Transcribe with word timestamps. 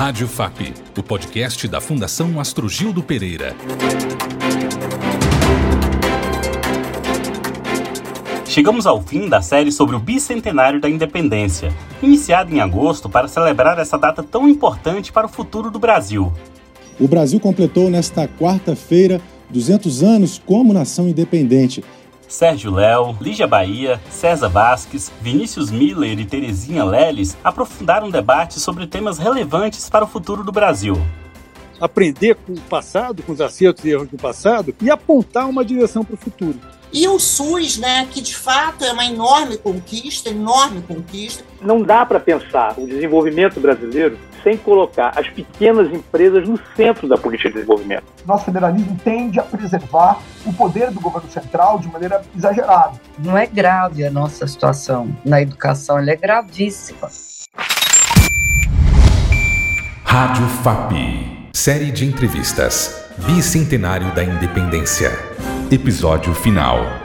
Rádio 0.00 0.26
FAP, 0.26 0.72
o 0.96 1.02
podcast 1.02 1.68
da 1.68 1.78
Fundação 1.78 2.40
Astrogildo 2.40 3.02
Pereira. 3.02 3.54
Chegamos 8.46 8.86
ao 8.86 9.02
fim 9.02 9.28
da 9.28 9.42
série 9.42 9.70
sobre 9.70 9.94
o 9.94 9.98
bicentenário 9.98 10.80
da 10.80 10.88
independência, 10.88 11.70
iniciada 12.02 12.50
em 12.50 12.60
agosto 12.60 13.10
para 13.10 13.28
celebrar 13.28 13.78
essa 13.78 13.98
data 13.98 14.22
tão 14.22 14.48
importante 14.48 15.12
para 15.12 15.26
o 15.26 15.30
futuro 15.30 15.70
do 15.70 15.78
Brasil. 15.78 16.32
O 16.98 17.06
Brasil 17.06 17.38
completou 17.38 17.90
nesta 17.90 18.26
quarta-feira 18.26 19.20
200 19.50 20.02
anos 20.02 20.40
como 20.46 20.72
nação 20.72 21.10
independente. 21.10 21.84
Sérgio 22.30 22.72
Léo, 22.72 23.16
Lígia 23.20 23.46
Bahia, 23.46 24.00
César 24.08 24.48
Vasques, 24.48 25.12
Vinícius 25.20 25.68
Miller 25.68 26.18
e 26.18 26.24
Terezinha 26.24 26.84
Leles 26.84 27.36
aprofundaram 27.42 28.06
um 28.06 28.10
debate 28.10 28.60
sobre 28.60 28.86
temas 28.86 29.18
relevantes 29.18 29.90
para 29.90 30.04
o 30.04 30.08
futuro 30.08 30.44
do 30.44 30.52
Brasil 30.52 30.96
aprender 31.80 32.34
com 32.34 32.52
o 32.52 32.60
passado, 32.60 33.22
com 33.22 33.32
os 33.32 33.40
acertos 33.40 33.84
e 33.84 33.90
erros 33.90 34.08
do 34.08 34.18
passado 34.18 34.74
e 34.82 34.90
apontar 34.90 35.48
uma 35.48 35.64
direção 35.64 36.04
para 36.04 36.14
o 36.14 36.18
futuro. 36.18 36.60
E 36.92 37.08
o 37.08 37.18
SUS, 37.18 37.78
né, 37.78 38.06
que 38.10 38.20
de 38.20 38.36
fato 38.36 38.84
é 38.84 38.92
uma 38.92 39.06
enorme 39.06 39.56
conquista, 39.56 40.28
enorme 40.28 40.82
conquista. 40.82 41.44
Não 41.62 41.82
dá 41.82 42.04
para 42.04 42.20
pensar 42.20 42.74
o 42.76 42.86
desenvolvimento 42.86 43.58
brasileiro 43.60 44.18
sem 44.42 44.56
colocar 44.56 45.12
as 45.16 45.28
pequenas 45.28 45.92
empresas 45.92 46.48
no 46.48 46.58
centro 46.76 47.08
da 47.08 47.16
política 47.16 47.48
de 47.50 47.54
desenvolvimento. 47.56 48.04
Nosso 48.26 48.44
federalismo 48.44 48.98
tende 49.02 49.38
a 49.38 49.42
preservar 49.42 50.20
o 50.44 50.52
poder 50.52 50.90
do 50.90 51.00
governo 51.00 51.30
central 51.30 51.78
de 51.78 51.88
maneira 51.88 52.22
exagerada. 52.36 52.92
Não 53.18 53.36
é 53.36 53.46
grave 53.46 54.04
a 54.04 54.10
nossa 54.10 54.46
situação 54.46 55.08
na 55.24 55.40
educação, 55.40 55.98
ela 55.98 56.10
é 56.10 56.16
gravíssima. 56.16 57.08
Rádio 60.04 60.46
FAP 60.62 61.40
Série 61.52 61.90
de 61.90 62.06
entrevistas 62.06 63.10
Bicentenário 63.26 64.14
da 64.14 64.24
Independência. 64.24 65.10
Episódio 65.70 66.34
final. 66.34 66.99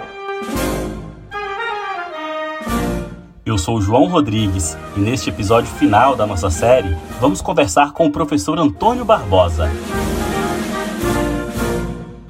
Eu 3.55 3.59
sou 3.59 3.81
João 3.81 4.07
Rodrigues 4.07 4.77
e 4.97 4.99
neste 4.99 5.29
episódio 5.29 5.71
final 5.71 6.13
da 6.13 6.27
nossa 6.27 6.49
série 6.49 6.93
vamos 7.21 7.39
conversar 7.39 7.93
com 7.93 8.05
o 8.05 8.11
professor 8.11 8.59
Antônio 8.59 9.05
Barbosa. 9.05 9.71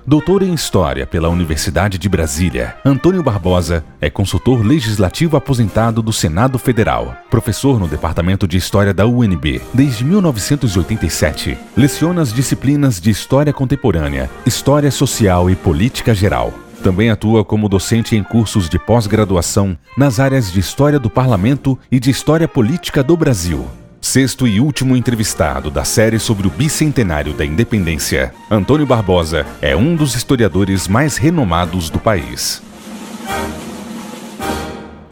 Doutor 0.06 0.44
em 0.44 0.53
História 0.53 1.08
pela 1.08 1.28
Universidade 1.28 1.98
de 1.98 2.08
Brasília, 2.08 2.78
Antônio 2.86 3.23
Barbosa 3.23 3.84
é 4.00 4.08
consultor 4.08 4.64
legislativo 4.64 5.36
aposentado 5.36 6.00
do 6.03 6.14
Senado 6.14 6.59
Federal, 6.59 7.18
professor 7.28 7.80
no 7.80 7.88
Departamento 7.88 8.48
de 8.48 8.58
História 8.58 8.94
da 8.94 9.08
UNB 9.08 9.64
desde 9.73 10.06
1987. 10.06 11.58
Leciona 11.76 12.22
as 12.22 12.31
disciplinas 12.31 13.02
de 13.02 13.09
História 13.09 13.52
Contemporânea, 13.52 14.30
História 14.46 14.92
Social 14.92 15.50
e 15.50 15.56
Política 15.56 16.14
Geral. 16.14 16.53
Também 16.86 17.09
atua 17.09 17.44
como 17.44 17.67
docente 17.67 18.16
em 18.16 18.22
cursos 18.22 18.69
de 18.69 18.78
pós-graduação 18.78 19.75
nas 19.97 20.19
áreas 20.19 20.52
de 20.52 20.59
História 20.59 21.00
do 21.00 21.09
Parlamento 21.09 21.80
e 21.91 22.00
de 22.00 22.11
História 22.11 22.47
Política 22.47 23.02
do 23.02 23.17
Brasil. 23.17 23.66
Sexto 24.00 24.47
e 24.47 24.59
último 24.59 24.95
entrevistado 24.95 25.72
da 25.72 25.83
série 25.83 26.19
sobre 26.19 26.45
o 26.45 26.52
bicentenário 26.52 27.33
da 27.33 27.44
independência, 27.44 28.31
Antônio 28.52 28.86
Barbosa 28.86 29.47
é 29.63 29.75
um 29.75 29.95
dos 29.95 30.13
historiadores 30.13 30.88
mais 30.88 31.17
renomados 31.17 31.89
do 31.89 31.97
país. 31.97 32.61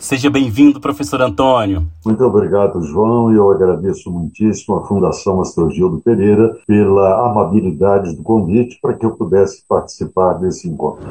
Seja 0.03 0.29
bem-vindo, 0.29 0.81
professor 0.81 1.21
Antônio. 1.21 1.87
Muito 2.05 2.21
obrigado, 2.25 2.83
João, 2.83 3.31
e 3.31 3.35
eu 3.37 3.49
agradeço 3.49 4.11
muitíssimo 4.11 4.75
à 4.75 4.85
Fundação 4.85 5.39
Astrogildo 5.39 6.01
Pereira 6.01 6.57
pela 6.67 7.25
amabilidade 7.31 8.13
do 8.13 8.21
convite 8.21 8.77
para 8.81 8.95
que 8.95 9.05
eu 9.05 9.11
pudesse 9.11 9.63
participar 9.65 10.33
desse 10.33 10.67
encontro. 10.67 11.07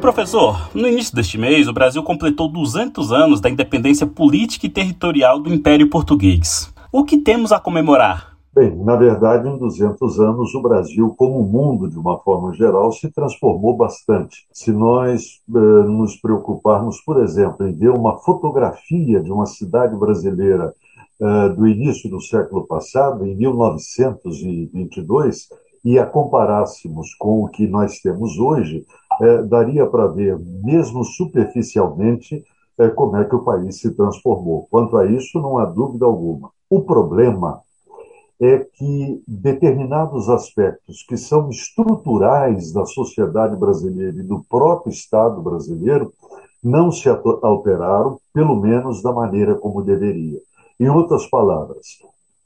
Professor, 0.00 0.68
no 0.74 0.88
início 0.88 1.14
deste 1.14 1.38
mês, 1.38 1.68
o 1.68 1.72
Brasil 1.72 2.02
completou 2.02 2.48
200 2.48 3.12
anos 3.12 3.40
da 3.40 3.48
independência 3.48 4.04
política 4.04 4.66
e 4.66 4.68
territorial 4.68 5.38
do 5.38 5.54
Império 5.54 5.88
Português. 5.88 6.74
O 6.90 7.04
que 7.04 7.18
temos 7.18 7.52
a 7.52 7.60
comemorar? 7.60 8.29
Bem, 8.52 8.76
na 8.76 8.96
verdade, 8.96 9.48
em 9.48 9.56
200 9.56 10.18
anos, 10.18 10.52
o 10.56 10.60
Brasil, 10.60 11.14
como 11.16 11.38
o 11.38 11.46
mundo 11.46 11.88
de 11.88 11.96
uma 11.96 12.18
forma 12.18 12.52
geral, 12.52 12.90
se 12.90 13.08
transformou 13.08 13.76
bastante. 13.76 14.44
Se 14.52 14.72
nós 14.72 15.40
eh, 15.48 15.84
nos 15.86 16.16
preocuparmos, 16.16 17.00
por 17.02 17.22
exemplo, 17.22 17.64
em 17.64 17.72
ver 17.72 17.90
uma 17.90 18.18
fotografia 18.18 19.20
de 19.20 19.30
uma 19.30 19.46
cidade 19.46 19.96
brasileira 19.96 20.74
eh, 21.20 21.48
do 21.50 21.68
início 21.68 22.10
do 22.10 22.20
século 22.20 22.66
passado, 22.66 23.24
em 23.24 23.36
1922, 23.36 25.48
e 25.84 25.96
a 25.96 26.04
comparássemos 26.04 27.14
com 27.14 27.44
o 27.44 27.48
que 27.48 27.68
nós 27.68 28.00
temos 28.00 28.36
hoje, 28.36 28.84
é, 29.20 29.42
daria 29.42 29.86
para 29.86 30.08
ver, 30.08 30.38
mesmo 30.62 31.04
superficialmente, 31.04 32.44
é, 32.78 32.88
como 32.88 33.16
é 33.16 33.24
que 33.24 33.34
o 33.34 33.44
país 33.44 33.80
se 33.80 33.94
transformou. 33.94 34.66
Quanto 34.70 34.96
a 34.96 35.06
isso, 35.06 35.40
não 35.40 35.58
há 35.58 35.64
dúvida 35.64 36.04
alguma. 36.04 36.50
O 36.68 36.82
problema 36.82 37.62
é 38.40 38.58
que 38.58 39.22
determinados 39.28 40.30
aspectos 40.30 41.04
que 41.06 41.16
são 41.18 41.50
estruturais 41.50 42.72
da 42.72 42.86
sociedade 42.86 43.54
brasileira 43.54 44.18
e 44.18 44.22
do 44.22 44.42
próprio 44.48 44.90
Estado 44.90 45.42
brasileiro 45.42 46.10
não 46.62 46.90
se 46.90 47.08
alteraram, 47.08 48.18
pelo 48.32 48.56
menos 48.56 49.02
da 49.02 49.12
maneira 49.12 49.54
como 49.54 49.82
deveria. 49.82 50.38
Em 50.78 50.88
outras 50.88 51.26
palavras, 51.26 51.98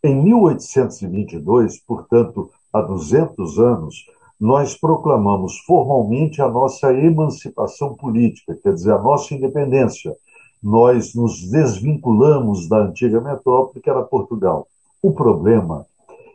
em 0.03 0.21
1822, 0.21 1.79
portanto, 1.81 2.51
há 2.73 2.83
200 2.83 3.59
anos, 3.61 4.05
nós 4.39 4.77
proclamamos 4.77 5.59
formalmente 5.61 6.43
a 6.43 6.49
nossa 6.49 6.93
emancipação 6.93 7.95
política, 7.95 8.59
quer 8.61 8.75
dizer, 8.75 8.93
a 8.93 8.99
nossa 8.99 9.33
independência. 9.33 10.15
Nós 10.61 11.15
nos 11.15 11.49
desvinculamos 11.49 12.69
da 12.69 12.79
antiga 12.79 13.21
metrópole, 13.21 13.81
que 13.81 13.89
era 13.89 14.03
Portugal. 14.03 14.67
O 15.05 15.13
problema 15.13 15.85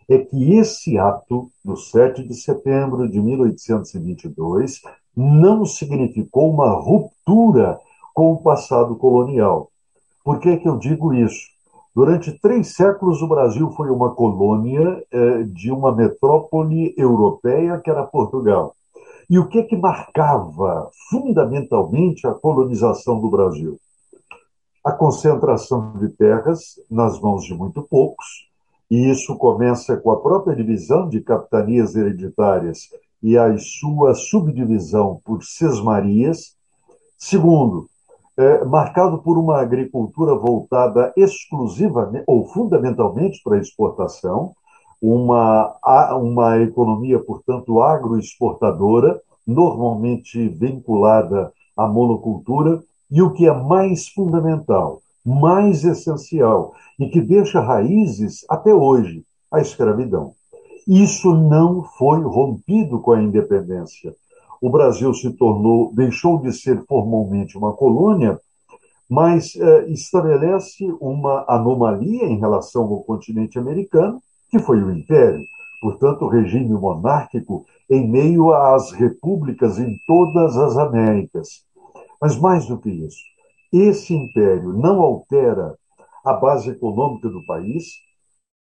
é 0.08 0.20
que 0.20 0.54
esse 0.54 0.96
ato, 0.96 1.50
do 1.66 1.76
7 1.76 2.22
de 2.22 2.36
setembro 2.36 3.10
de 3.10 3.20
1822, 3.20 4.84
não 5.18 5.66
significou 5.66 6.52
uma 6.52 6.70
ruptura 6.80 7.80
com 8.14 8.32
o 8.32 8.38
passado 8.38 8.96
colonial. 8.96 9.72
Por 10.24 10.38
que, 10.38 10.50
é 10.50 10.58
que 10.58 10.70
eu 10.70 10.78
digo 10.78 11.16
isso? 11.16 11.48
Durante 11.96 12.32
três 12.40 12.76
séculos, 12.76 13.24
o 13.24 13.28
Brasil 13.28 13.72
foi 13.72 13.90
uma 13.90 14.14
colônia 14.14 15.04
eh, 15.12 15.44
de 15.46 15.72
uma 15.72 15.92
metrópole 15.92 16.94
europeia 16.96 17.80
que 17.80 17.90
era 17.90 18.04
Portugal. 18.04 18.76
E 19.28 19.40
o 19.40 19.48
que, 19.48 19.64
que 19.64 19.76
marcava 19.76 20.92
fundamentalmente 21.10 22.28
a 22.28 22.36
colonização 22.36 23.20
do 23.20 23.32
Brasil? 23.32 23.80
A 24.86 24.92
concentração 24.92 25.94
de 25.98 26.10
terras 26.10 26.80
nas 26.88 27.20
mãos 27.20 27.44
de 27.46 27.56
muito 27.56 27.82
poucos, 27.82 28.48
e 28.90 29.10
isso 29.10 29.38
começa 29.38 29.96
com 29.98 30.12
a 30.12 30.20
própria 30.20 30.56
divisão 30.56 31.08
de 31.08 31.22
capitanias 31.22 31.96
hereditárias 31.96 32.90
e 33.22 33.38
a 33.38 33.56
sua 33.58 34.16
subdivisão 34.16 35.22
por 35.24 35.44
sesmarias. 35.44 36.56
Segundo, 37.18 37.88
é, 38.38 38.64
marcado 38.64 39.20
por 39.20 39.38
uma 39.38 39.60
agricultura 39.60 40.34
voltada 40.34 41.14
exclusivamente 41.16 42.24
ou 42.26 42.48
fundamentalmente 42.48 43.42
para 43.44 43.58
a 43.58 43.60
exportação, 43.60 44.54
uma, 45.02 45.76
uma 46.16 46.60
economia, 46.60 47.20
portanto, 47.20 47.82
agroexportadora, 47.82 49.22
normalmente 49.46 50.48
vinculada 50.48 51.52
à 51.76 51.88
monocultura, 51.88 52.82
e 53.12 53.22
o 53.22 53.32
que 53.32 53.48
é 53.48 53.54
mais 53.54 54.08
fundamental, 54.10 55.02
mais 55.30 55.84
essencial, 55.84 56.74
e 57.00 57.08
que 57.10 57.22
deixa 57.22 57.62
raízes 57.62 58.46
até 58.50 58.74
hoje, 58.74 59.24
a 59.52 59.60
escravidão. 59.60 60.34
Isso 60.88 61.34
não 61.34 61.84
foi 61.84 62.22
rompido 62.22 63.00
com 63.00 63.12
a 63.12 63.22
independência 63.22 64.14
o 64.62 64.70
Brasil 64.70 65.14
se 65.14 65.32
tornou, 65.32 65.94
deixou 65.94 66.40
de 66.40 66.52
ser 66.52 66.84
formalmente 66.86 67.58
uma 67.58 67.74
colônia, 67.74 68.40
mas 69.10 69.56
é, 69.56 69.90
estabelece 69.90 70.86
uma 71.00 71.46
anomalia 71.48 72.26
em 72.26 72.40
relação 72.40 72.84
ao 72.84 73.04
continente 73.04 73.58
americano, 73.58 74.22
que 74.52 74.60
foi 74.60 74.84
o 74.84 74.92
Império, 74.92 75.42
portanto, 75.82 76.26
o 76.26 76.28
regime 76.28 76.74
monárquico 76.74 77.66
em 77.90 78.08
meio 78.08 78.54
às 78.54 78.92
repúblicas 78.92 79.80
em 79.80 79.98
todas 80.06 80.58
as 80.58 80.78
Américas. 80.78 81.64
Mas 82.22 82.38
mais 82.38 82.68
do 82.68 82.78
que 82.78 82.90
isso, 82.90 83.24
esse 83.72 84.14
império 84.14 84.74
não 84.74 85.02
altera 85.02 85.76
a 86.26 86.34
base 86.34 86.70
econômica 86.70 87.30
do 87.30 87.46
país, 87.46 87.86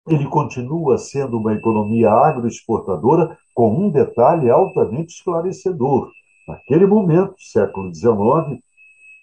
ele 0.07 0.25
continua 0.27 0.97
sendo 0.97 1.37
uma 1.37 1.53
economia 1.53 2.11
agroexportadora, 2.11 3.37
com 3.53 3.75
um 3.75 3.89
detalhe 3.89 4.49
altamente 4.49 5.13
esclarecedor. 5.13 6.09
Naquele 6.47 6.85
momento, 6.85 7.35
século 7.37 7.93
XIX, 7.93 8.59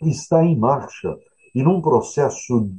está 0.02 0.44
em 0.44 0.56
marcha 0.56 1.16
e 1.54 1.62
num 1.62 1.80
processo 1.80 2.70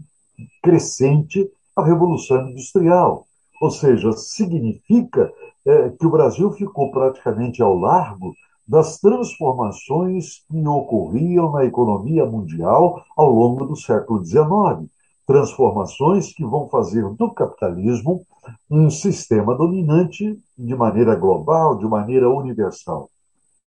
crescente 0.63 1.49
a 1.75 1.83
Revolução 1.83 2.49
Industrial. 2.49 3.25
Ou 3.61 3.71
seja, 3.71 4.11
significa 4.13 5.31
é, 5.65 5.89
que 5.89 6.05
o 6.05 6.09
Brasil 6.09 6.51
ficou 6.51 6.91
praticamente 6.91 7.61
ao 7.61 7.77
largo 7.77 8.33
das 8.69 9.00
transformações 9.00 10.45
que 10.48 10.68
ocorriam 10.68 11.51
na 11.51 11.66
economia 11.66 12.24
mundial 12.24 13.04
ao 13.18 13.33
longo 13.33 13.66
do 13.66 13.75
século 13.75 14.24
XIX. 14.24 14.88
Transformações 15.25 16.31
que 16.31 16.45
vão 16.45 16.69
fazer 16.69 17.04
do 17.16 17.33
capitalismo 17.33 18.24
um 18.69 18.92
sistema 18.92 19.56
dominante 19.56 20.38
de 20.56 20.75
maneira 20.75 21.16
global, 21.16 21.80
de 21.80 21.86
maneira 21.88 22.30
universal. 22.30 23.10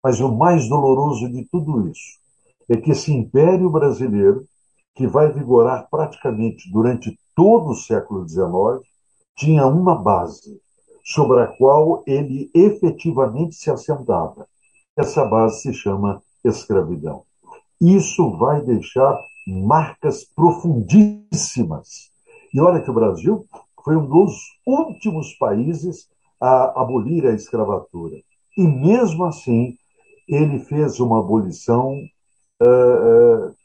Mas 0.02 0.22
o 0.22 0.34
mais 0.34 0.70
doloroso 0.70 1.30
de 1.30 1.44
tudo 1.52 1.90
isso 1.90 2.18
é 2.70 2.78
que 2.78 2.92
esse 2.92 3.12
império 3.12 3.70
brasileiro, 3.70 4.46
que 4.96 5.06
vai 5.06 5.30
vigorar 5.30 5.90
praticamente 5.92 6.72
durante 6.72 7.20
todo 7.36 7.72
o 7.72 7.76
século 7.76 8.26
XIX, 8.26 8.90
tinha 9.36 9.68
uma 9.68 9.94
base 9.94 10.58
sobre 11.04 11.42
a 11.42 11.48
qual 11.48 12.02
ele 12.08 12.50
efetivamente 12.56 13.56
se 13.56 13.70
assentava. 13.70 14.48
Essa 14.98 15.26
base 15.26 15.62
se 15.62 15.74
chama 15.74 16.22
escravidão. 16.44 17.24
Isso 17.82 18.38
vai 18.38 18.62
deixar 18.62 19.18
marcas 19.46 20.24
profundíssimas. 20.24 22.12
E 22.54 22.62
olha 22.62 22.82
que 22.82 22.90
o 22.90 22.94
Brasil 22.94 23.46
foi 23.84 23.98
um 23.98 24.06
dos 24.08 24.34
últimos 24.66 25.34
países 25.34 26.08
a 26.40 26.82
abolir 26.82 27.26
a 27.26 27.34
escravatura. 27.34 28.16
E 28.58 28.66
mesmo 28.66 29.26
assim, 29.26 29.78
ele 30.28 30.60
fez 30.60 31.00
uma 31.00 31.20
abolição 31.20 31.94
uh, 32.62 33.56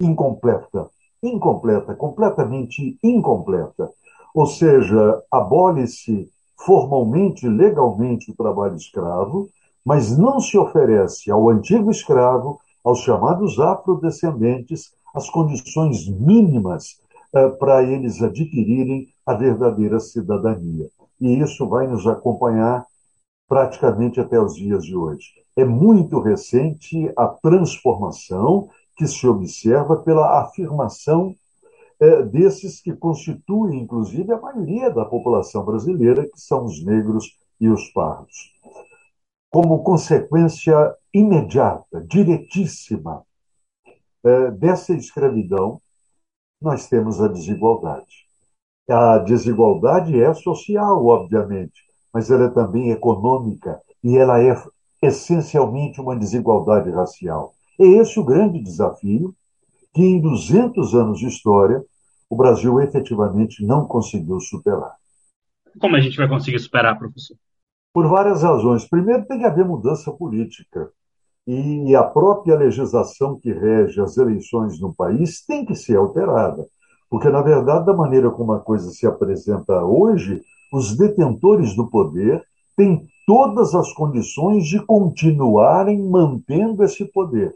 incompleta. 0.00 0.88
Incompleta, 1.22 1.94
completamente 1.94 2.98
incompleta. 3.02 3.90
Ou 4.34 4.46
seja, 4.46 5.20
abole-se 5.30 6.30
formalmente, 6.56 7.48
legalmente, 7.48 8.30
o 8.30 8.36
trabalho 8.36 8.76
escravo, 8.76 9.48
mas 9.88 10.18
não 10.18 10.38
se 10.38 10.58
oferece 10.58 11.30
ao 11.30 11.48
antigo 11.48 11.90
escravo, 11.90 12.60
aos 12.84 12.98
chamados 12.98 13.58
afrodescendentes, 13.58 14.92
as 15.14 15.30
condições 15.30 16.06
mínimas 16.06 17.00
uh, 17.34 17.56
para 17.56 17.82
eles 17.82 18.20
adquirirem 18.20 19.08
a 19.24 19.32
verdadeira 19.32 19.98
cidadania. 19.98 20.90
E 21.18 21.40
isso 21.40 21.66
vai 21.66 21.86
nos 21.86 22.06
acompanhar 22.06 22.84
praticamente 23.48 24.20
até 24.20 24.38
os 24.38 24.56
dias 24.56 24.84
de 24.84 24.94
hoje. 24.94 25.28
É 25.56 25.64
muito 25.64 26.20
recente 26.20 27.10
a 27.16 27.26
transformação 27.26 28.68
que 28.94 29.06
se 29.06 29.26
observa 29.26 29.96
pela 29.96 30.42
afirmação 30.42 31.34
é, 31.98 32.22
desses 32.24 32.82
que 32.82 32.92
constituem, 32.92 33.80
inclusive, 33.80 34.34
a 34.34 34.38
maioria 34.38 34.90
da 34.90 35.06
população 35.06 35.64
brasileira, 35.64 36.24
que 36.24 36.38
são 36.38 36.66
os 36.66 36.84
negros 36.84 37.38
e 37.58 37.70
os 37.70 37.88
pardos. 37.88 38.52
Como 39.50 39.82
consequência 39.82 40.94
imediata, 41.12 42.04
diretíssima 42.06 43.24
é, 44.24 44.50
dessa 44.50 44.92
escravidão, 44.94 45.80
nós 46.60 46.88
temos 46.88 47.20
a 47.20 47.28
desigualdade. 47.28 48.26
A 48.88 49.18
desigualdade 49.18 50.20
é 50.20 50.32
social, 50.34 51.04
obviamente, 51.04 51.82
mas 52.12 52.30
ela 52.30 52.46
é 52.46 52.50
também 52.50 52.90
econômica 52.90 53.80
e 54.02 54.16
ela 54.16 54.42
é 54.42 54.54
essencialmente 55.02 56.00
uma 56.00 56.16
desigualdade 56.16 56.90
racial. 56.90 57.54
É 57.78 57.86
esse 57.86 58.18
o 58.18 58.24
grande 58.24 58.60
desafio 58.60 59.34
que 59.94 60.02
em 60.02 60.20
200 60.20 60.94
anos 60.94 61.18
de 61.18 61.26
história 61.26 61.84
o 62.28 62.36
Brasil 62.36 62.80
efetivamente 62.80 63.64
não 63.64 63.86
conseguiu 63.86 64.40
superar. 64.40 64.96
Como 65.78 65.96
a 65.96 66.00
gente 66.00 66.16
vai 66.16 66.28
conseguir 66.28 66.58
superar, 66.58 66.98
professor? 66.98 67.36
Por 67.92 68.06
várias 68.08 68.42
razões. 68.42 68.84
Primeiro, 68.84 69.24
tem 69.26 69.38
que 69.38 69.44
haver 69.44 69.64
mudança 69.64 70.12
política. 70.12 70.90
E 71.46 71.96
a 71.96 72.02
própria 72.02 72.56
legislação 72.56 73.38
que 73.40 73.50
rege 73.50 74.00
as 74.00 74.16
eleições 74.18 74.78
no 74.80 74.94
país 74.94 75.44
tem 75.44 75.64
que 75.64 75.74
ser 75.74 75.96
alterada. 75.96 76.66
Porque, 77.08 77.28
na 77.30 77.40
verdade, 77.40 77.86
da 77.86 77.94
maneira 77.94 78.30
como 78.30 78.52
a 78.52 78.60
coisa 78.60 78.90
se 78.90 79.06
apresenta 79.06 79.82
hoje, 79.82 80.42
os 80.72 80.96
detentores 80.96 81.74
do 81.74 81.88
poder 81.88 82.42
têm 82.76 83.08
todas 83.26 83.74
as 83.74 83.92
condições 83.92 84.66
de 84.66 84.84
continuarem 84.84 86.02
mantendo 86.02 86.84
esse 86.84 87.04
poder. 87.06 87.54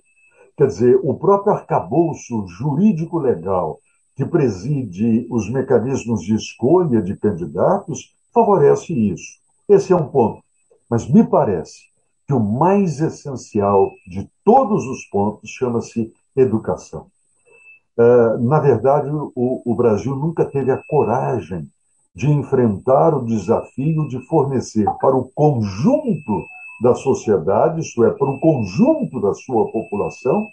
Quer 0.57 0.67
dizer, 0.67 1.01
o 1.03 1.15
próprio 1.15 1.53
arcabouço 1.53 2.47
jurídico-legal 2.47 3.79
que 4.17 4.25
preside 4.25 5.27
os 5.31 5.51
mecanismos 5.51 6.23
de 6.23 6.35
escolha 6.35 7.03
de 7.03 7.17
candidatos 7.17 8.15
favorece 8.33 8.93
isso. 8.93 9.42
Esse 9.73 9.91
é 9.91 9.97
um 9.97 10.07
ponto. 10.07 10.43
Mas 10.91 11.09
me 11.09 11.25
parece 11.25 11.81
que 12.27 12.35
o 12.35 12.41
mais 12.41 13.01
essencial 13.01 13.91
de 14.07 14.29
todos 14.45 14.87
os 14.87 15.07
pontos 15.07 15.49
chama-se 15.49 16.13
educação. 16.37 17.07
Uh, 17.97 18.37
na 18.43 18.61
verdade, 18.61 19.09
o, 19.11 19.63
o 19.65 19.75
Brasil 19.75 20.15
nunca 20.15 20.45
teve 20.45 20.71
a 20.71 20.83
coragem 20.87 21.67
de 22.15 22.31
enfrentar 22.31 23.15
o 23.15 23.25
desafio 23.25 24.07
de 24.09 24.21
fornecer 24.27 24.87
para 25.01 25.17
o 25.17 25.31
conjunto 25.35 26.45
da 26.83 26.95
sociedade, 26.95 27.81
isto 27.81 28.05
é, 28.05 28.11
para 28.11 28.29
o 28.29 28.39
conjunto 28.41 29.23
da 29.23 29.33
sua 29.33 29.73
população, 29.73 30.47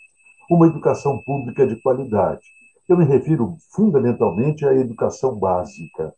uma 0.50 0.68
educação 0.68 1.18
pública 1.18 1.68
de 1.68 1.75
qualidade. 1.75 2.42
Eu 2.88 2.95
me 2.95 3.04
refiro 3.04 3.57
fundamentalmente 3.74 4.65
à 4.65 4.74
educação 4.74 5.38
básica. 5.38 6.13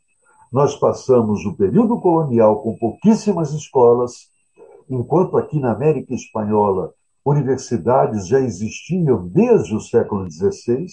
Nós 0.52 0.76
passamos 0.76 1.46
o 1.46 1.56
período 1.56 1.98
colonial 2.02 2.62
com 2.62 2.78
pouquíssimas 2.78 3.54
escolas, 3.54 4.30
enquanto 4.90 5.38
aqui 5.38 5.58
na 5.58 5.72
América 5.72 6.14
Espanhola 6.14 6.94
universidades 7.26 8.28
já 8.28 8.40
existiam 8.40 9.26
desde 9.28 9.74
o 9.74 9.80
século 9.80 10.30
XVI, 10.30 10.86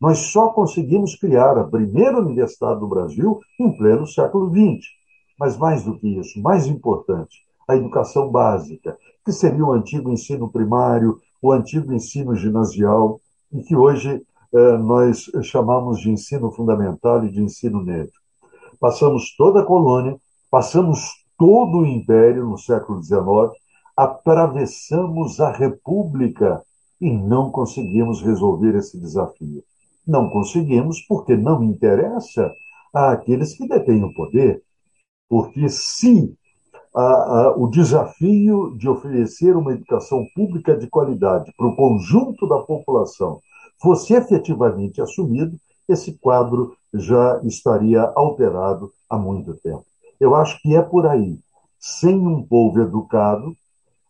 nós 0.00 0.18
só 0.18 0.48
conseguimos 0.48 1.14
criar 1.14 1.56
a 1.56 1.64
primeira 1.64 2.18
universidade 2.18 2.80
do 2.80 2.88
Brasil 2.88 3.38
em 3.60 3.70
pleno 3.76 4.04
século 4.04 4.50
XX. 4.50 4.84
Mas 5.38 5.56
mais 5.56 5.84
do 5.84 5.96
que 5.96 6.18
isso, 6.18 6.40
mais 6.42 6.66
importante, 6.66 7.44
a 7.68 7.76
educação 7.76 8.28
básica, 8.28 8.98
que 9.24 9.30
seria 9.30 9.64
o 9.64 9.72
antigo 9.72 10.10
ensino 10.10 10.50
primário, 10.50 11.20
o 11.40 11.52
antigo 11.52 11.92
ensino 11.92 12.34
ginasial, 12.34 13.20
e 13.52 13.62
que 13.62 13.76
hoje 13.76 14.20
eh, 14.52 14.78
nós 14.78 15.30
chamamos 15.44 16.00
de 16.00 16.10
ensino 16.10 16.50
fundamental 16.50 17.24
e 17.24 17.30
de 17.30 17.40
ensino 17.40 17.80
médio. 17.80 18.18
Passamos 18.80 19.34
toda 19.36 19.60
a 19.60 19.64
colônia, 19.64 20.16
passamos 20.50 21.00
todo 21.36 21.78
o 21.78 21.86
império 21.86 22.46
no 22.46 22.58
século 22.58 23.02
XIX, 23.02 23.52
atravessamos 23.96 25.40
a 25.40 25.50
República 25.50 26.62
e 27.00 27.10
não 27.10 27.50
conseguimos 27.50 28.22
resolver 28.22 28.76
esse 28.76 28.98
desafio. 28.98 29.62
Não 30.06 30.28
conseguimos 30.30 31.00
porque 31.02 31.36
não 31.36 31.62
interessa 31.62 32.52
àqueles 32.94 33.54
que 33.54 33.68
detêm 33.68 34.02
o 34.04 34.14
poder. 34.14 34.62
Porque 35.28 35.68
se 35.68 36.34
a, 36.94 37.02
a, 37.02 37.56
o 37.56 37.68
desafio 37.68 38.76
de 38.76 38.88
oferecer 38.88 39.56
uma 39.56 39.72
educação 39.72 40.24
pública 40.34 40.76
de 40.76 40.88
qualidade 40.88 41.52
para 41.56 41.66
o 41.66 41.76
conjunto 41.76 42.48
da 42.48 42.58
população 42.58 43.40
fosse 43.80 44.14
efetivamente 44.14 45.00
assumido, 45.00 45.56
esse 45.88 46.12
quadro 46.18 46.76
já 46.92 47.40
estaria 47.44 48.02
alterado 48.14 48.92
há 49.08 49.16
muito 49.16 49.54
tempo. 49.54 49.84
Eu 50.20 50.34
acho 50.34 50.60
que 50.60 50.74
é 50.74 50.82
por 50.82 51.06
aí. 51.06 51.38
Sem 51.78 52.14
um 52.14 52.42
povo 52.42 52.80
educado, 52.80 53.54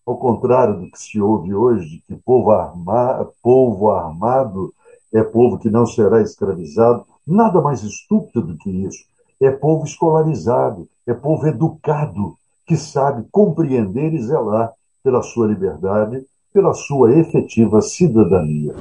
ao 0.06 0.16
contrário 0.16 0.80
do 0.80 0.90
que 0.90 0.98
se 0.98 1.20
ouve 1.20 1.54
hoje, 1.54 1.86
de 1.86 1.98
que 2.00 2.16
povo, 2.16 2.50
arma, 2.50 3.28
povo 3.42 3.90
armado 3.90 4.72
é 5.12 5.22
povo 5.22 5.58
que 5.58 5.70
não 5.70 5.86
será 5.86 6.22
escravizado. 6.22 7.04
Nada 7.26 7.60
mais 7.60 7.82
estúpido 7.82 8.42
do 8.42 8.56
que 8.56 8.70
isso. 8.70 9.04
É 9.40 9.50
povo 9.50 9.84
escolarizado, 9.84 10.88
é 11.06 11.14
povo 11.14 11.46
educado, 11.46 12.34
que 12.66 12.76
sabe 12.76 13.26
compreender 13.30 14.12
e 14.12 14.22
zelar 14.22 14.72
pela 15.02 15.22
sua 15.22 15.46
liberdade, 15.46 16.24
pela 16.52 16.74
sua 16.74 17.14
efetiva 17.14 17.80
cidadania. 17.80 18.74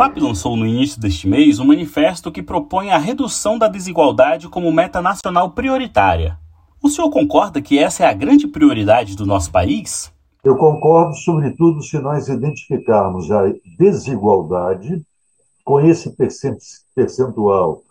FAP 0.00 0.16
lançou 0.18 0.56
no 0.56 0.66
início 0.66 0.98
deste 0.98 1.28
mês 1.28 1.58
um 1.58 1.66
manifesto 1.66 2.32
que 2.32 2.42
propõe 2.42 2.90
a 2.90 2.96
redução 2.96 3.58
da 3.58 3.68
desigualdade 3.68 4.48
como 4.48 4.72
meta 4.72 5.02
nacional 5.02 5.50
prioritária. 5.50 6.38
O 6.82 6.88
senhor 6.88 7.10
concorda 7.10 7.60
que 7.60 7.78
essa 7.78 8.04
é 8.04 8.06
a 8.06 8.14
grande 8.14 8.48
prioridade 8.48 9.14
do 9.14 9.26
nosso 9.26 9.52
país? 9.52 10.10
Eu 10.42 10.56
concordo, 10.56 11.14
sobretudo, 11.16 11.82
se 11.82 11.98
nós 11.98 12.28
identificarmos 12.28 13.30
a 13.30 13.52
desigualdade 13.76 15.02
com 15.62 15.78
esse 15.80 16.16
percentual 16.94 17.82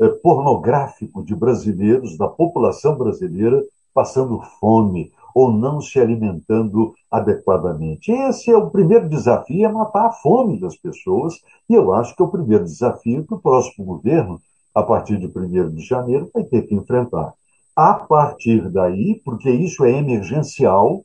eh, 0.00 0.06
pornográfico 0.22 1.24
de 1.24 1.34
brasileiros, 1.34 2.16
da 2.16 2.28
população 2.28 2.96
brasileira, 2.96 3.60
passando 3.92 4.40
fome 4.60 5.10
ou 5.36 5.52
não 5.52 5.82
se 5.82 6.00
alimentando 6.00 6.94
adequadamente. 7.10 8.10
Esse 8.10 8.50
é 8.50 8.56
o 8.56 8.70
primeiro 8.70 9.06
desafio, 9.06 9.66
é 9.66 9.68
matar 9.70 10.06
a 10.06 10.10
fome 10.10 10.58
das 10.58 10.74
pessoas, 10.76 11.34
e 11.68 11.74
eu 11.74 11.92
acho 11.92 12.16
que 12.16 12.22
é 12.22 12.24
o 12.24 12.30
primeiro 12.30 12.64
desafio 12.64 13.22
que 13.26 13.34
o 13.34 13.38
próximo 13.38 13.84
governo, 13.84 14.40
a 14.74 14.82
partir 14.82 15.18
de 15.18 15.26
1 15.26 15.74
de 15.74 15.84
janeiro, 15.84 16.30
vai 16.32 16.42
ter 16.42 16.62
que 16.62 16.74
enfrentar. 16.74 17.34
A 17.76 17.92
partir 17.92 18.70
daí, 18.70 19.20
porque 19.26 19.50
isso 19.50 19.84
é 19.84 19.92
emergencial, 19.92 21.04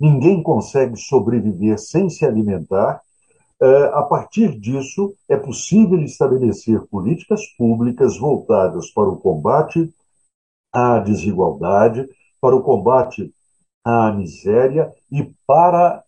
ninguém 0.00 0.42
consegue 0.42 0.96
sobreviver 0.96 1.78
sem 1.78 2.10
se 2.10 2.26
alimentar, 2.26 3.00
eh, 3.62 3.90
a 3.94 4.02
partir 4.02 4.58
disso, 4.58 5.14
é 5.28 5.36
possível 5.36 6.00
estabelecer 6.00 6.84
políticas 6.88 7.46
públicas 7.56 8.18
voltadas 8.18 8.90
para 8.90 9.08
o 9.08 9.16
combate 9.16 9.88
à 10.72 10.98
desigualdade, 10.98 12.08
para 12.40 12.56
o 12.56 12.62
combate 12.62 13.32
à 13.84 14.12
miséria 14.12 14.92
e 15.10 15.30
para 15.46 16.02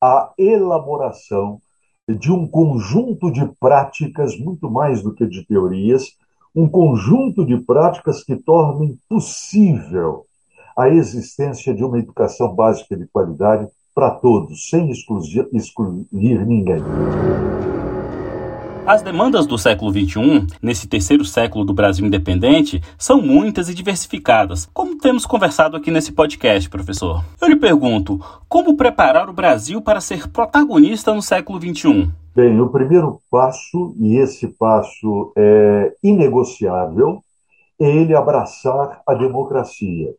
a 0.00 0.32
elaboração 0.36 1.60
de 2.08 2.32
um 2.32 2.46
conjunto 2.46 3.30
de 3.30 3.46
práticas, 3.60 4.38
muito 4.38 4.70
mais 4.70 5.02
do 5.02 5.14
que 5.14 5.26
de 5.26 5.44
teorias, 5.46 6.16
um 6.54 6.68
conjunto 6.68 7.44
de 7.46 7.56
práticas 7.58 8.22
que 8.22 8.36
tornem 8.36 8.98
possível 9.08 10.26
a 10.76 10.88
existência 10.88 11.74
de 11.74 11.84
uma 11.84 11.98
educação 11.98 12.54
básica 12.54 12.96
de 12.96 13.06
qualidade 13.06 13.68
para 13.94 14.10
todos, 14.10 14.68
sem 14.68 14.90
excluir, 14.90 15.48
excluir 15.52 16.46
ninguém. 16.46 16.82
As 18.84 19.00
demandas 19.00 19.46
do 19.46 19.56
século 19.56 19.92
XXI, 19.92 20.44
nesse 20.60 20.88
terceiro 20.88 21.24
século 21.24 21.64
do 21.64 21.72
Brasil 21.72 22.04
independente, 22.04 22.82
são 22.98 23.22
muitas 23.22 23.68
e 23.68 23.74
diversificadas, 23.74 24.68
como 24.74 24.98
temos 24.98 25.24
conversado 25.24 25.76
aqui 25.76 25.88
nesse 25.88 26.10
podcast, 26.10 26.68
professor. 26.68 27.24
Eu 27.40 27.46
lhe 27.46 27.54
pergunto, 27.54 28.20
como 28.48 28.76
preparar 28.76 29.30
o 29.30 29.32
Brasil 29.32 29.80
para 29.80 30.00
ser 30.00 30.28
protagonista 30.28 31.14
no 31.14 31.22
século 31.22 31.60
XXI? 31.60 32.10
Bem, 32.34 32.60
o 32.60 32.70
primeiro 32.70 33.20
passo, 33.30 33.94
e 34.00 34.16
esse 34.16 34.48
passo 34.48 35.32
é 35.36 35.94
inegociável, 36.02 37.22
é 37.80 37.88
ele 37.88 38.16
abraçar 38.16 39.00
a 39.06 39.14
democracia. 39.14 40.12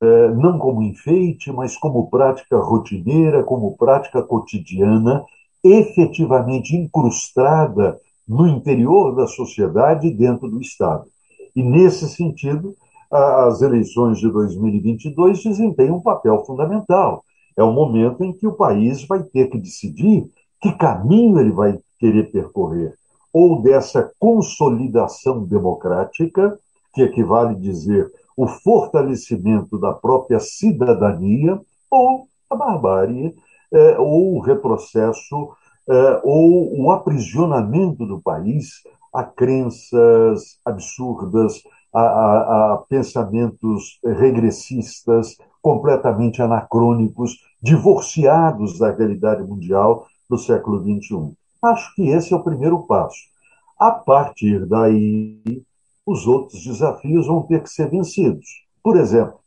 É, 0.00 0.28
não 0.28 0.58
como 0.58 0.82
enfeite, 0.82 1.52
mas 1.52 1.76
como 1.76 2.08
prática 2.08 2.56
rotineira, 2.56 3.42
como 3.42 3.76
prática 3.76 4.22
cotidiana, 4.22 5.22
efetivamente 5.62 6.76
incrustada 6.76 7.98
no 8.26 8.46
interior 8.46 9.14
da 9.14 9.26
sociedade 9.26 10.08
e 10.08 10.14
dentro 10.14 10.48
do 10.48 10.60
Estado. 10.60 11.06
E, 11.56 11.62
nesse 11.62 12.08
sentido, 12.08 12.74
as 13.10 13.62
eleições 13.62 14.18
de 14.18 14.30
2022 14.30 15.42
desempenham 15.42 15.96
um 15.96 16.00
papel 16.00 16.44
fundamental. 16.44 17.24
É 17.56 17.62
o 17.62 17.72
momento 17.72 18.22
em 18.22 18.32
que 18.32 18.46
o 18.46 18.52
país 18.52 19.04
vai 19.04 19.22
ter 19.22 19.48
que 19.48 19.58
decidir 19.58 20.30
que 20.60 20.72
caminho 20.72 21.40
ele 21.40 21.50
vai 21.50 21.78
querer 21.98 22.30
percorrer. 22.30 22.94
Ou 23.32 23.62
dessa 23.62 24.10
consolidação 24.18 25.44
democrática, 25.44 26.58
que 26.94 27.02
equivale 27.02 27.54
a 27.54 27.58
dizer 27.58 28.10
o 28.36 28.46
fortalecimento 28.46 29.78
da 29.78 29.92
própria 29.92 30.38
cidadania, 30.38 31.60
ou 31.90 32.28
a 32.48 32.54
barbárie, 32.54 33.34
é, 33.72 33.98
ou 33.98 34.36
o 34.36 34.40
retrocesso, 34.40 35.50
é, 35.88 36.20
ou 36.22 36.80
o 36.80 36.90
aprisionamento 36.90 38.06
do 38.06 38.20
país 38.20 38.82
a 39.12 39.24
crenças 39.24 40.58
absurdas, 40.64 41.62
a, 41.92 42.00
a, 42.00 42.74
a 42.74 42.76
pensamentos 42.88 43.98
regressistas, 44.04 45.36
completamente 45.62 46.40
anacrônicos, 46.42 47.38
divorciados 47.60 48.78
da 48.78 48.90
realidade 48.90 49.42
mundial 49.42 50.06
do 50.28 50.38
século 50.38 50.80
XXI. 50.80 51.32
Acho 51.62 51.94
que 51.94 52.08
esse 52.08 52.32
é 52.32 52.36
o 52.36 52.44
primeiro 52.44 52.86
passo. 52.86 53.18
A 53.78 53.90
partir 53.90 54.66
daí, 54.66 55.62
os 56.06 56.26
outros 56.26 56.64
desafios 56.64 57.26
vão 57.26 57.42
ter 57.42 57.62
que 57.62 57.70
ser 57.70 57.90
vencidos. 57.90 58.46
Por 58.82 58.96
exemplo, 58.96 59.38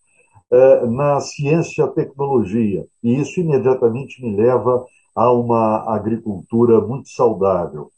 é, 0.52 0.86
na 0.86 1.20
ciência 1.22 1.84
e 1.84 1.88
tecnologia, 1.90 2.86
e 3.02 3.20
isso 3.20 3.40
imediatamente 3.40 4.22
me 4.22 4.36
leva 4.36 4.86
a 5.16 5.32
uma 5.32 5.94
agricultura 5.94 6.82
muito 6.82 7.10
saudável. 7.10 7.90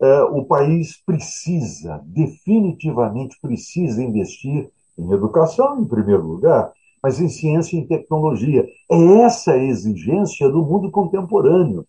É, 0.00 0.22
o 0.24 0.44
país 0.44 1.02
precisa, 1.04 2.02
definitivamente 2.04 3.38
precisa 3.40 4.02
investir 4.02 4.68
em 4.98 5.12
educação, 5.12 5.80
em 5.80 5.84
primeiro 5.84 6.26
lugar, 6.26 6.72
mas 7.02 7.20
em 7.20 7.28
ciência 7.28 7.78
e 7.78 7.86
tecnologia. 7.86 8.66
É 8.90 9.20
essa 9.20 9.52
a 9.52 9.62
exigência 9.62 10.48
do 10.48 10.62
mundo 10.62 10.90
contemporâneo. 10.90 11.86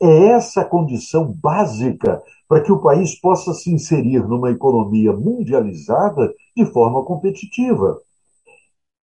É 0.00 0.28
essa 0.28 0.62
a 0.62 0.64
condição 0.64 1.34
básica 1.42 2.22
para 2.48 2.62
que 2.62 2.72
o 2.72 2.80
país 2.80 3.18
possa 3.20 3.52
se 3.52 3.70
inserir 3.70 4.26
numa 4.26 4.50
economia 4.50 5.12
mundializada 5.12 6.32
de 6.56 6.64
forma 6.66 7.04
competitiva. 7.04 7.98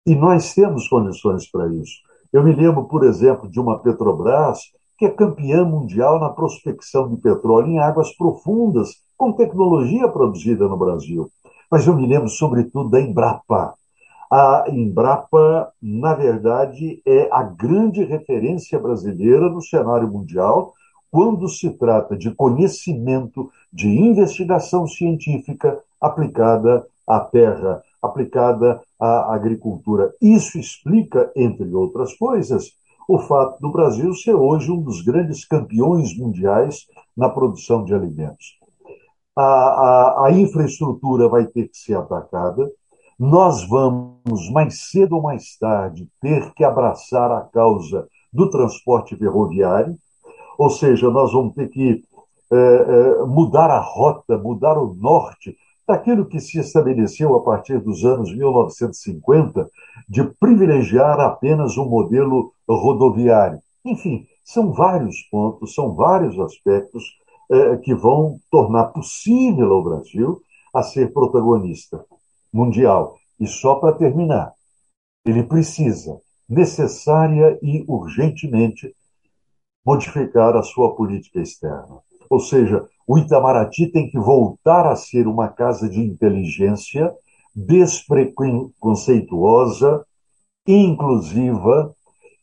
E 0.06 0.14
nós 0.14 0.54
temos 0.54 0.87
condições 0.88 1.50
para 1.50 1.66
isso. 1.68 1.99
Eu 2.32 2.42
me 2.42 2.52
lembro, 2.52 2.84
por 2.84 3.04
exemplo, 3.04 3.49
de 3.49 3.58
uma 3.58 3.78
Petrobras 3.78 4.58
que 4.99 5.06
é 5.06 5.11
campeã 5.11 5.64
mundial 5.64 6.20
na 6.20 6.28
prospecção 6.28 7.08
de 7.08 7.16
petróleo 7.16 7.68
em 7.68 7.78
águas 7.78 8.12
profundas, 8.16 9.02
com 9.16 9.32
tecnologia 9.32 10.08
produzida 10.08 10.68
no 10.68 10.76
Brasil. 10.76 11.30
Mas 11.70 11.87
eu 11.87 11.96
me 11.96 12.06
lembro, 12.06 12.28
sobretudo, 12.28 12.90
da 12.90 13.00
Embrapa. 13.00 13.75
A 14.30 14.64
Embrapa, 14.68 15.73
na 15.82 16.14
verdade, 16.14 17.00
é 17.06 17.28
a 17.32 17.42
grande 17.42 18.04
referência 18.04 18.78
brasileira 18.78 19.49
no 19.49 19.62
cenário 19.62 20.08
mundial 20.08 20.73
quando 21.11 21.49
se 21.49 21.70
trata 21.70 22.16
de 22.16 22.32
conhecimento, 22.32 23.50
de 23.73 23.88
investigação 23.88 24.87
científica 24.87 25.78
aplicada 26.00 26.84
à 27.06 27.20
terra, 27.20 27.82
aplicada 28.02 28.80
à 29.04 29.34
agricultura. 29.34 30.12
Isso 30.20 30.58
explica, 30.58 31.30
entre 31.37 31.75
outras 31.75 32.16
coisas, 32.16 32.73
o 33.06 33.18
fato 33.18 33.61
do 33.61 33.70
Brasil 33.70 34.14
ser 34.14 34.34
hoje 34.34 34.70
um 34.70 34.80
dos 34.80 35.02
grandes 35.02 35.44
campeões 35.44 36.16
mundiais 36.16 36.87
na 37.16 37.28
produção 37.28 37.84
de 37.84 37.94
alimentos. 37.94 38.58
A, 39.37 39.42
a, 39.42 40.26
a 40.26 40.32
infraestrutura 40.32 41.28
vai 41.28 41.44
ter 41.46 41.68
que 41.68 41.76
ser 41.76 41.96
atacada, 41.96 42.70
nós 43.18 43.66
vamos, 43.68 44.50
mais 44.50 44.90
cedo 44.90 45.16
ou 45.16 45.23
mais 45.23 45.56
tarde, 45.58 46.08
ter 46.20 46.52
que 46.54 46.64
abraçar 46.64 47.30
a 47.30 47.42
causa 47.42 48.08
do 48.32 48.49
transporte 48.49 49.16
ferroviário, 49.16 49.94
ou 50.58 50.70
seja, 50.70 51.11
nós 51.11 51.32
vamos 51.32 51.54
ter 51.54 51.68
que 51.68 52.02
é, 52.52 52.56
é, 52.56 53.25
mudar 53.25 53.70
a 53.70 53.80
rota, 53.80 54.38
mudar 54.38 54.78
o 54.78 54.94
norte 54.94 55.56
daquilo 55.87 56.26
que 56.26 56.41
se 56.41 56.59
estabeleceu 56.59 57.35
a 57.37 57.43
partir 57.43 57.79
dos 57.81 58.05
anos 58.05 58.35
1950 58.35 59.71
de 60.09 60.25
privilegiar 60.41 61.21
apenas 61.21 61.76
um 61.76 61.88
modelo 61.88 62.53
rodoviário. 62.69 63.59
Enfim, 63.85 64.26
são 64.45 64.73
vários 64.73 65.23
pontos, 65.31 65.75
são 65.75 65.95
vários 65.95 66.38
aspectos 66.38 67.05
é, 67.50 67.76
que 67.76 67.95
vão 67.95 68.38
tornar 68.50 68.85
possível 68.87 69.73
ao 69.73 69.85
Brasil 69.85 70.41
a 70.73 70.83
ser 70.83 71.12
protagonista 71.12 72.05
mundial. 72.53 73.17
E 73.38 73.47
só 73.47 73.75
para 73.76 73.97
terminar, 73.97 74.53
ele 75.25 75.43
precisa, 75.43 76.21
necessária 76.49 77.59
e 77.62 77.85
urgentemente, 77.87 78.95
modificar 79.85 80.57
a 80.57 80.62
sua 80.62 80.95
política 80.95 81.41
externa. 81.41 81.99
Ou 82.28 82.40
seja, 82.40 82.85
o 83.07 83.19
Itamaraty 83.19 83.87
tem 83.88 84.11
que 84.11 84.19
voltar 84.19 84.87
a 84.87 84.97
ser 84.97 85.26
uma 85.26 85.49
casa 85.49 85.87
de 85.88 86.00
inteligência 86.00 87.12
despreconceituosa, 87.54 90.04
inclusiva, 90.66 91.95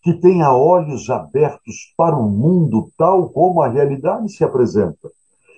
que 0.03 0.13
tenha 0.13 0.53
olhos 0.53 1.09
abertos 1.09 1.91
para 1.97 2.15
o 2.15 2.29
mundo 2.29 2.91
tal 2.97 3.29
como 3.29 3.61
a 3.61 3.67
realidade 3.67 4.31
se 4.31 4.43
apresenta, 4.43 5.09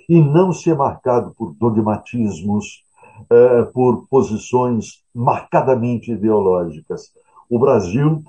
e 0.10 0.20
não 0.20 0.52
ser 0.52 0.76
marcado 0.76 1.34
por 1.38 1.54
dogmatismos, 1.54 2.84
eh, 3.30 3.64
por 3.74 4.08
posições 4.10 5.02
marcadamente 5.14 6.12
ideológicas. 6.12 7.12
O 7.50 7.60
Brasil 7.60 8.22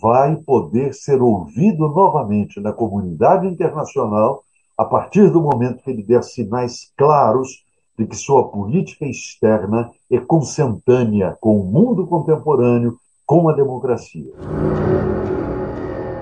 vai 0.00 0.36
poder 0.36 0.94
ser 0.94 1.20
ouvido 1.20 1.88
novamente 1.88 2.60
na 2.60 2.72
comunidade 2.72 3.46
internacional 3.46 4.42
a 4.76 4.84
partir 4.84 5.30
do 5.30 5.40
momento 5.40 5.82
que 5.82 5.90
ele 5.90 6.02
der 6.02 6.22
sinais 6.22 6.92
claros 6.96 7.64
de 7.98 8.06
que 8.06 8.14
sua 8.14 8.48
política 8.48 9.06
externa 9.06 9.90
é 10.10 10.18
consentânea 10.18 11.36
com 11.40 11.58
o 11.58 11.64
mundo 11.64 12.06
contemporâneo, 12.06 12.98
com 13.24 13.48
a 13.48 13.54
democracia. 13.54 14.32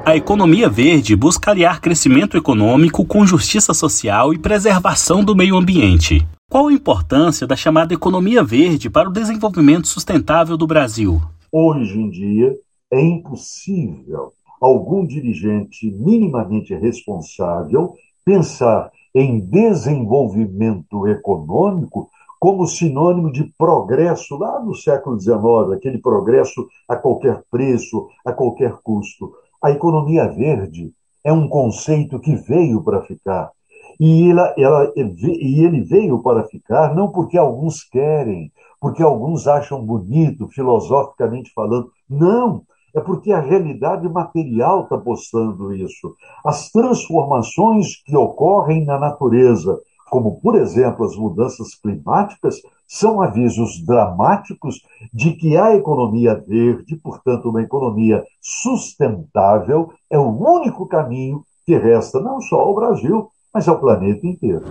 A 0.07 0.15
economia 0.15 0.69
verde 0.69 1.17
busca 1.17 1.51
aliar 1.51 1.81
crescimento 1.81 2.37
econômico 2.37 3.05
com 3.05 3.27
justiça 3.27 3.75
social 3.75 4.33
e 4.33 4.39
preservação 4.39 5.25
do 5.25 5.35
meio 5.35 5.57
ambiente. 5.57 6.25
Qual 6.49 6.69
a 6.69 6.73
importância 6.73 7.47
da 7.47 7.57
chamada 7.57 7.93
economia 7.93 8.45
verde 8.45 8.89
para 8.89 9.09
o 9.09 9.13
desenvolvimento 9.13 9.89
sustentável 9.89 10.57
do 10.57 10.67
Brasil? 10.67 11.21
Hoje 11.51 11.99
em 11.99 12.11
dia, 12.11 12.55
É 12.93 13.01
impossível 13.01 14.33
algum 14.61 15.05
dirigente 15.05 15.91
minimamente 15.91 16.73
responsável 16.75 17.95
pensar 18.25 18.91
em 19.15 19.39
desenvolvimento 19.39 21.07
econômico 21.07 22.09
como 22.41 22.67
sinônimo 22.67 23.33
de 23.33 23.45
progresso 23.57 24.37
lá 24.37 24.61
no 24.61 24.75
século 24.75 25.19
XIX, 25.19 25.73
aquele 25.75 25.99
progresso 25.99 26.69
a 26.89 26.97
qualquer 26.97 27.43
preço, 27.51 28.09
a 28.25 28.33
qualquer 28.33 28.75
custo. 28.83 29.33
A 29.63 29.71
economia 29.71 30.29
verde 30.29 30.93
é 31.25 31.33
um 31.33 31.49
conceito 31.49 32.21
que 32.21 32.35
veio 32.35 32.83
para 32.83 33.01
ficar. 33.03 33.51
E, 33.99 34.31
ela, 34.31 34.55
ela, 34.59 34.93
e 34.95 35.65
ele 35.65 35.81
veio 35.81 36.23
para 36.23 36.45
ficar 36.45 36.95
não 36.95 37.11
porque 37.11 37.39
alguns 37.39 37.83
querem, 37.83 38.53
porque 38.81 39.03
alguns 39.03 39.47
acham 39.47 39.83
bonito, 39.83 40.49
filosoficamente 40.49 41.51
falando. 41.55 41.91
Não! 42.11 42.63
É 42.95 43.01
porque 43.01 43.33
a 43.33 43.41
realidade 43.41 44.09
material 44.09 44.85
está 44.85 44.97
postando 44.97 45.75
isso. 45.75 46.15
As 46.45 46.71
transformações 46.71 48.03
que 48.05 48.17
ocorrem 48.17 48.85
na 48.85 48.99
natureza, 48.99 49.77
como, 50.09 50.41
por 50.41 50.55
exemplo, 50.55 51.05
as 51.05 51.17
mudanças 51.17 51.75
climáticas, 51.75 52.61
são 52.87 53.21
avisos 53.21 53.85
dramáticos 53.85 54.81
de 55.13 55.33
que 55.33 55.57
a 55.57 55.75
economia 55.75 56.41
verde, 56.47 56.95
portanto, 56.97 57.51
uma 57.51 57.63
economia 57.63 58.23
sustentável, 58.41 59.93
é 60.09 60.19
o 60.19 60.29
único 60.29 60.87
caminho 60.87 61.43
que 61.67 61.77
resta 61.77 62.21
não 62.21 62.41
só 62.41 62.61
ao 62.61 62.75
Brasil, 62.75 63.29
mas 63.53 63.67
ao 63.67 63.81
planeta 63.81 64.25
inteiro. 64.25 64.63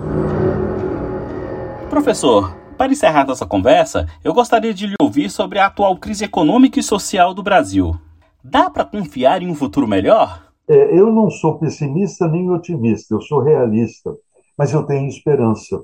Professor, 1.90 2.56
para 2.78 2.92
encerrar 2.92 3.26
nossa 3.26 3.46
conversa, 3.46 4.08
eu 4.24 4.34
gostaria 4.34 4.74
de 4.74 4.88
lhe 4.88 4.96
ouvir 5.02 5.30
sobre 5.30 5.60
a 5.60 5.66
atual 5.66 5.98
crise 5.98 6.24
econômica 6.24 6.80
e 6.80 6.84
social 6.84 7.34
do 7.34 7.44
Brasil. 7.44 7.96
Dá 8.44 8.70
para 8.70 8.86
confiar 8.86 9.42
em 9.42 9.50
um 9.50 9.56
futuro 9.56 9.88
melhor? 9.88 10.52
É, 10.68 11.00
eu 11.00 11.12
não 11.12 11.30
sou 11.30 11.58
pessimista 11.58 12.28
nem 12.28 12.50
otimista, 12.50 13.14
eu 13.14 13.22
sou 13.22 13.42
realista 13.42 14.14
mas 14.58 14.74
eu 14.74 14.86
tenho 14.86 15.08
esperança. 15.08 15.82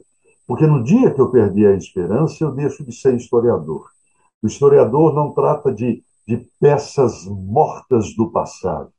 Porque 0.48 0.66
no 0.66 0.84
dia 0.84 1.12
que 1.12 1.22
eu 1.22 1.30
perdi 1.30 1.66
a 1.66 1.76
esperança, 1.76 2.44
eu 2.44 2.52
deixo 2.52 2.84
de 2.84 2.92
ser 2.92 3.16
historiador. 3.16 3.88
O 4.42 4.48
historiador 4.48 5.14
não 5.14 5.32
trata 5.32 5.72
de, 5.72 6.04
de 6.28 6.38
peças 6.60 7.26
mortas 7.26 8.16
do 8.16 8.32
passado. 8.32 8.90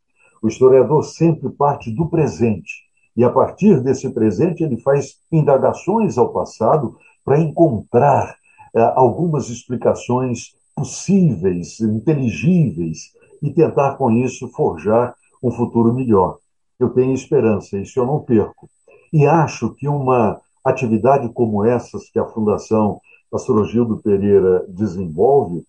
O 0.43 0.49
historiador 0.49 1.05
sempre 1.05 1.51
parte 1.51 1.91
do 1.91 2.09
presente. 2.09 2.89
E 3.17 3.25
a 3.25 3.31
partir 3.31 3.81
desse 3.83 4.09
presente, 4.11 4.63
ele 4.63 4.81
faz 4.81 5.17
indagações 5.31 6.17
ao 6.17 6.33
passado 6.33 6.97
para 7.25 7.41
encontrar 7.41 8.37
eh, 8.75 8.93
algumas 8.95 9.51
explicações 9.51 10.55
possíveis, 10.75 11.81
inteligíveis, 11.81 13.13
e 13.43 13.53
tentar 13.53 13.97
com 13.97 14.11
isso 14.11 14.49
forjar 14.49 15.15
um 15.43 15.51
futuro 15.51 15.93
melhor. 15.93 16.39
Eu 16.79 16.91
tenho 16.91 17.13
esperança, 17.13 17.79
isso 17.79 17.99
eu 17.99 18.07
não 18.07 18.21
perco. 18.21 18.69
E 19.13 19.27
acho 19.27 19.75
que 19.75 19.89
uma 19.89 20.41
atividade 20.65 21.29
como 21.33 21.65
essas 21.65 22.09
que 22.11 22.19
a 22.19 22.27
Fundação 22.27 23.01
Pastor 23.31 23.65
Gildo 23.67 23.99
Pereira 23.99 24.65
desenvolve 24.69 25.65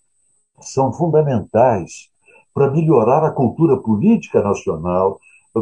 são 0.60 0.92
fundamentais 0.92 2.10
para 2.54 2.72
melhorar 2.72 3.24
a 3.24 3.32
cultura 3.32 3.78
política 3.78 4.42
nacional, 4.42 5.20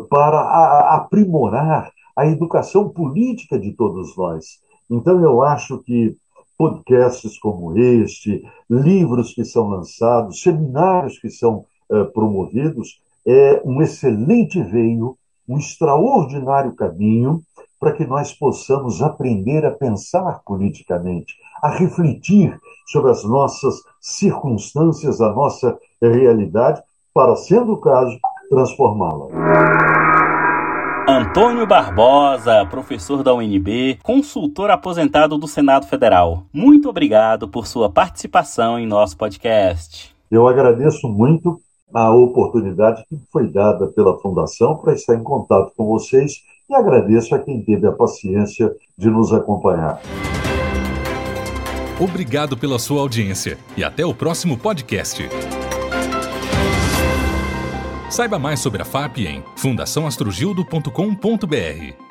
para 0.10 0.96
aprimorar 0.96 1.92
a 2.16 2.25
educação 2.28 2.89
política 2.89 3.60
de 3.60 3.72
todos 3.72 4.16
nós. 4.18 4.60
Então, 4.89 5.24
eu 5.24 5.42
acho 5.44 5.78
que 5.80 6.16
podcasts 6.58 7.39
como 7.39 7.78
este, 7.78 8.44
livros 8.70 9.34
que 9.34 9.46
são 9.46 9.70
lançados, 9.70 10.42
seminários 10.42 11.18
que 11.20 11.30
são 11.30 11.66
eh, 11.91 12.03
promovidos, 12.05 13.01
é 13.25 13.62
um 13.65 13.81
excelente 13.81 14.62
veio, 14.62 15.17
um 15.48 15.58
extraordinário 15.58 16.74
caminho 16.74 17.41
para 17.79 17.93
que 17.93 18.05
nós 18.05 18.34
possamos 18.34 19.01
aprender 19.01 19.65
a 19.65 19.72
pensar 19.72 20.41
politicamente, 20.46 21.36
a 21.63 21.69
refletir 21.69 22.58
sobre 22.88 23.12
as 23.12 23.24
nossas 23.24 23.75
circunstâncias, 24.01 25.21
a 25.21 25.32
nossa 25.32 25.78
realidade, 26.02 26.82
para, 27.13 27.36
sendo 27.36 27.73
o 27.73 27.78
caso, 27.78 28.17
transformá-la. 28.49 29.28
Antônio 31.08 31.65
Barbosa, 31.65 32.65
professor 32.67 33.23
da 33.23 33.34
UNB, 33.34 33.97
consultor 34.04 34.69
aposentado 34.69 35.38
do 35.38 35.47
Senado 35.47 35.88
Federal. 35.88 36.43
Muito 36.54 36.88
obrigado 36.88 37.47
por 37.47 37.65
sua 37.65 37.89
participação 37.89 38.78
em 38.78 38.86
nosso 38.86 39.17
podcast. 39.17 40.15
Eu 40.30 40.47
agradeço 40.47 41.08
muito 41.08 41.60
a 41.93 42.12
oportunidade 42.12 43.04
que 43.10 43.17
foi 43.32 43.47
dada 43.47 43.88
pela 43.88 44.17
Fundação 44.19 44.78
para 44.78 44.93
estar 44.93 45.15
em 45.15 45.23
contato 45.23 45.71
com 45.75 45.86
vocês 45.86 46.43
e 46.69 46.75
agradeço 46.75 47.34
a 47.34 47.39
quem 47.39 47.62
teve 47.62 47.88
a 47.88 47.91
paciência 47.91 48.71
de 48.97 49.10
nos 49.10 49.34
acompanhar. 49.34 49.99
Obrigado 51.99 52.56
pela 52.56 52.80
sua 52.80 53.02
audiência 53.02 53.58
e 53.75 53.84
até 53.84 54.06
o 54.06 54.13
próximo 54.13 54.58
podcast. 54.58 55.28
Saiba 58.10 58.39
mais 58.39 58.60
sobre 58.60 58.82
a 58.82 58.86
FAP 58.86 59.19
em 59.19 59.43
fundaçãoastrogildo.com.br. 59.56 62.09